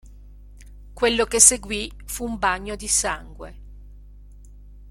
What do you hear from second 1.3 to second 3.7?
seguì fu un bagno di sangue.